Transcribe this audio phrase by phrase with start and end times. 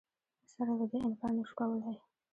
[0.53, 1.97] سره له دې انکار نه شو کولای